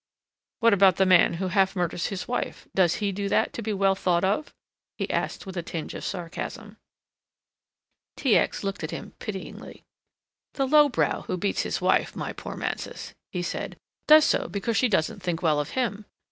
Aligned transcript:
"What 0.61 0.73
about 0.73 0.95
the 0.95 1.05
man 1.05 1.33
who 1.33 1.49
half 1.49 1.75
murders 1.75 2.07
his 2.07 2.27
wife, 2.27 2.67
does 2.73 2.95
he 2.95 3.11
do 3.11 3.29
that 3.29 3.53
to 3.53 3.61
be 3.61 3.71
well 3.71 3.93
thought 3.93 4.23
of?" 4.23 4.51
he 4.97 5.07
asked, 5.11 5.45
with 5.45 5.55
a 5.55 5.61
tinge 5.61 5.93
of 5.93 6.03
sarcasm. 6.03 6.77
T. 8.17 8.35
X. 8.35 8.63
looked 8.63 8.83
at 8.83 8.89
him 8.89 9.13
pityingly. 9.19 9.83
"The 10.55 10.65
low 10.65 10.89
brow 10.89 11.21
who 11.27 11.37
beats 11.37 11.61
his 11.61 11.81
wife, 11.81 12.15
my 12.15 12.33
poor 12.33 12.55
Mansus," 12.57 13.13
he 13.31 13.43
said, 13.43 13.77
"does 14.07 14.25
so 14.25 14.47
because 14.47 14.75
she 14.75 14.89
doesn't 14.89 15.21
think 15.21 15.43
well 15.43 15.59
of 15.59 15.69
him. 15.77 16.05